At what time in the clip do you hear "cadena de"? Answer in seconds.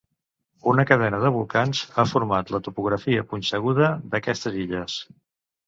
0.91-1.31